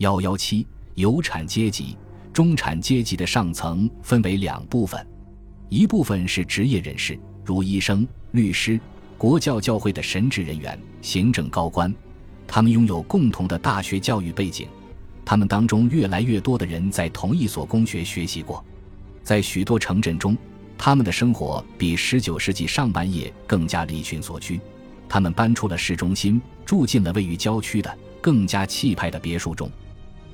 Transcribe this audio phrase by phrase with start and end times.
[0.00, 1.94] 幺幺七，有产阶级。
[2.32, 5.06] 中产阶级的上层分为两部分，
[5.68, 8.80] 一部分是职业人士，如医生、律师、
[9.18, 11.94] 国教教会的神职人员、行政高官，
[12.46, 14.66] 他们拥有共同的大学教育背景，
[15.22, 18.64] 他们当中越来越多的人在同一所公学学习过，
[19.22, 20.34] 在许多城镇中，
[20.78, 24.58] 他们的生活比19世纪上半叶更加离群所居，
[25.06, 29.70] 他们搬出了市中心，住进了位于郊区的更加气派的别墅中。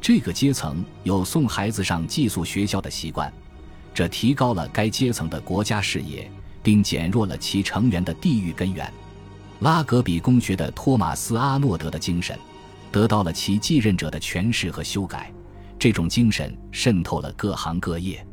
[0.00, 3.32] 这个阶层有送孩子上寄宿学校的习惯，
[3.92, 6.30] 这提高了该阶层的国家视野，
[6.62, 8.92] 并减弱了其成员的地域根源。
[9.60, 12.38] 拉格比公学的托马斯·阿诺德的精神，
[12.92, 15.32] 得到了其继任者的诠释和修改。
[15.78, 18.24] 这种精神渗透了各行各业，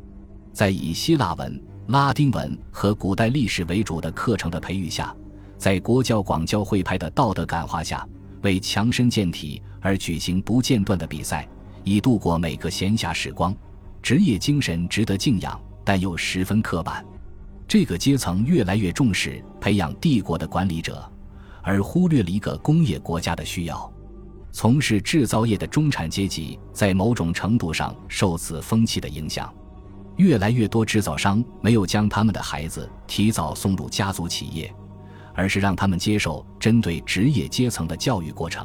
[0.52, 5.14] 在以希腊文、拉丁文和古代历史为主的课程的培育下，
[5.58, 8.06] 在国教广教会派的道德感化下，
[8.42, 11.48] 为强身健体而举行不间断的比赛。
[11.84, 13.54] 以度过每个闲暇时光，
[14.02, 17.04] 职业精神值得敬仰，但又十分刻板。
[17.68, 21.10] 这个阶层越来越重视培养帝国的管理者，
[21.62, 23.90] 而忽略了一个工业国家的需要。
[24.50, 29.52] 从事制造业的中产阶级在某种程度上受此风气的影响。
[30.16, 34.72] 越来越多制造商没有将他们的孩子提早送入家族企业，
[35.34, 38.64] 而是让他们接受针对职业阶层的教育过程。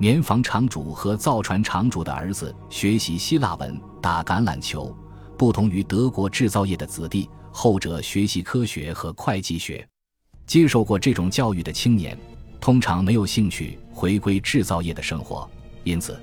[0.00, 4.96] 棉纺厂主和造船厂主的儿子学习希腊文、打橄榄球，
[5.36, 9.84] 不同于德国制造业的子弟，后者学习科学和会计学。
[10.46, 12.16] 接受过这种教育的青年，
[12.60, 15.50] 通常没有兴趣回归制造业的生活，
[15.82, 16.16] 因此，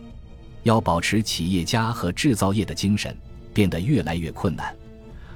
[0.64, 3.14] 要保持企业家和制造业的精神
[3.54, 4.74] 变得越来越困难。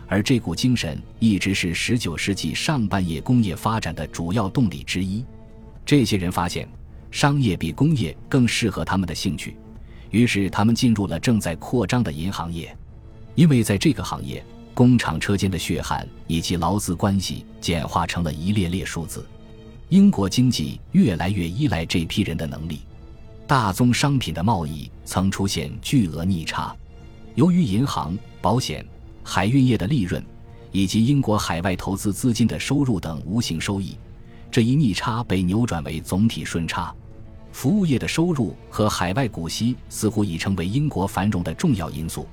[0.08, 5.26] 而这股精神一直是19世纪上半叶工业发展的主要动力之一。
[5.86, 6.66] 这些人发现。
[7.12, 9.58] 商业比工业更适合他们的兴趣，
[10.12, 12.76] 于是他们进入了正在扩张的银行业，
[13.36, 14.44] 因为在这个行业，
[14.74, 19.26] 工厂车间的血汗以及劳资关系简化成了一列列数字。
[19.90, 22.82] 英国经济越来越依赖这批人的能力，
[23.48, 26.76] 大宗商品的贸易曾出现巨额逆差，
[27.34, 28.86] 由于银行、保险、
[29.24, 30.24] 海运业的利润，
[30.72, 33.98] 以及英国海外投资资金的收入等无形收益。
[34.52, 36.94] 这一逆差被扭转为总体顺差，
[37.52, 42.28] 服务业的收入和海外股息似乎已成为英国繁荣的重要因素。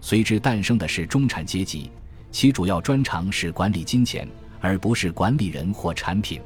[0.00, 1.90] 随之诞生的是中产阶级，
[2.30, 4.28] 其主要专长是管理金钱，
[4.60, 6.40] 而不是管理人或产品。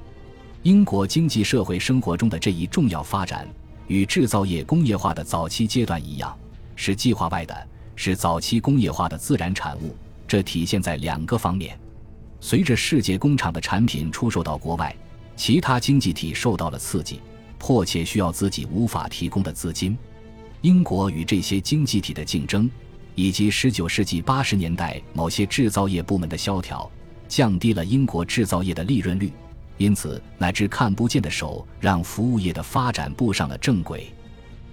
[0.62, 3.48] 英国经济社会生活中的这一重要发展，
[3.86, 6.36] 与制造业工业化的早期阶段一样，
[6.74, 9.96] 是计划外的，是早期工业化的自然产物。
[10.26, 11.78] 这体现在两个方面：
[12.40, 14.94] 随着世界工厂的产品出售到国外。
[15.36, 17.20] 其他经济体受到了刺激，
[17.58, 19.96] 迫切需要自己无法提供的资金。
[20.62, 22.68] 英国与这些经济体的竞争，
[23.14, 26.90] 以及19世纪80年代某些制造业部门的萧条，
[27.28, 29.32] 降低了英国制造业的利润率。
[29.78, 34.06] 因此，乃至看不见的手让服务业的发展步上了正轨。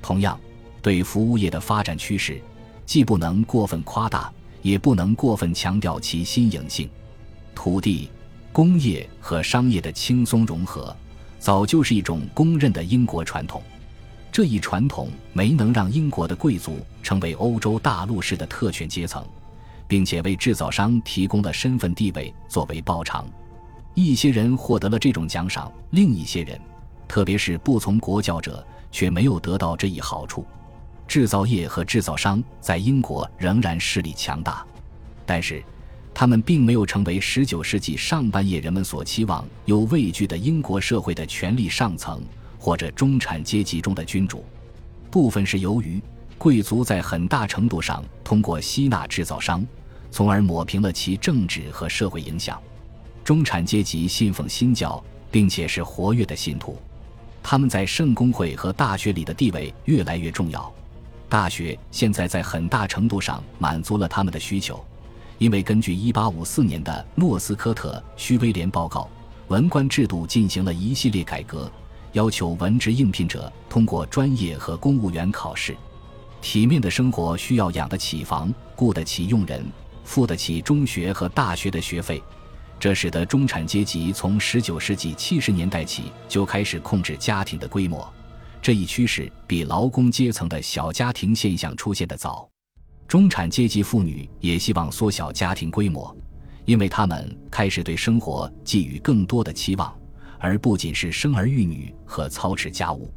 [0.02, 0.40] 同样，
[0.82, 2.42] 对服务业的发展趋势，
[2.86, 6.90] 既不能过分夸大，也不能过分强调其新颖性。
[7.54, 8.10] 土地。
[8.54, 10.96] 工业和商业的轻松融合，
[11.44, 13.62] 早就是一种公认的英国传统。
[14.32, 19.22] 这一传统没能让英国的贵族成为欧洲大陆式的特权阶层，
[19.86, 23.28] 并且为制造商提供了身份地位作为报偿。
[23.94, 26.58] 一些人获得了这种奖赏，另一些人，
[27.10, 30.46] 特别是不从国教者，却没有得到这一好处。
[31.10, 34.66] 制造业和制造商在英国仍然势力强大，
[35.26, 35.62] 但是。
[36.14, 42.22] 他们并没有成为19世纪上半叶人们所期望有畏惧的英国社会的权力上层
[42.60, 44.46] 或者中产阶级中的君主。
[45.10, 46.02] 部分是由于
[46.38, 49.66] 贵族在很大程度上通过吸纳制造商，
[50.12, 52.62] 从而抹平了其政治和社会影响。
[53.24, 56.78] 中产阶级信奉新教，并且是活跃的信徒。
[57.42, 60.72] 他们在圣公会和大学里的地位越来越重要。
[61.28, 64.84] 大学现在在很大程度上满足了他们的需求。
[65.38, 69.10] 因为根据1854年的诺斯科特须威廉报告，
[69.48, 71.72] 文官制度进行了一系列改革，
[72.14, 75.76] 要求文职应聘者通过专业和公务员考试。
[76.42, 79.66] 体面的生活需要养得起房、雇得起佣人、
[80.04, 82.22] 付得起中学和大学的学费，
[82.80, 88.06] 这使得中产阶级从19世纪70年代起就开始控制家庭的规模。
[88.62, 92.53] 这一趋势比劳工阶层的小家庭现象出现的早。
[93.14, 96.18] 中产阶级妇女也希望缩小家庭规模，
[96.66, 99.96] 因为他们开始对生活寄予更多的期望，
[100.40, 103.14] 而不仅是生儿育女和操持家务。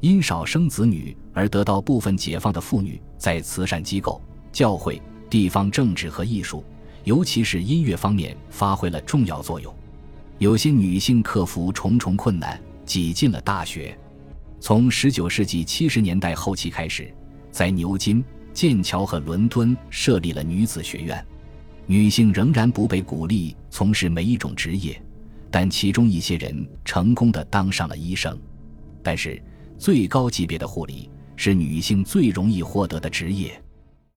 [0.00, 4.20] 因少生子女而得到部分解放的妇女，在慈善机构、
[4.52, 5.00] 教会、
[5.30, 6.62] 地方政治和艺术，
[7.04, 9.74] 尤其是音乐方面发挥了重要作用。
[10.36, 13.98] 有些女性克服重重困难，挤进了大学。
[14.60, 17.10] 从19世纪70年代后期开始，
[17.50, 18.22] 在牛津、
[18.52, 21.24] 剑桥和伦敦设立了女子学院。
[21.86, 25.00] 女性仍然不被鼓励从事每一种职业，
[25.50, 28.38] 但其中一些人成功的当上了医生。
[29.02, 29.42] 但是，
[29.76, 33.60] 最高级别的护理是女性最容易获得的职业。